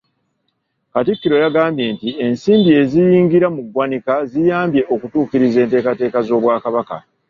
[0.93, 6.95] Katikkiro yagambye nti ensimbi eziyingira mu ggwanika ziyambye okutuukiriza enteekateeka z’Obwakabaka.